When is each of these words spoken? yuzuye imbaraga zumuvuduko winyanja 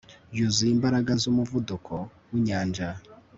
yuzuye 0.37 0.71
imbaraga 0.75 1.11
zumuvuduko 1.21 1.93
winyanja 2.31 2.87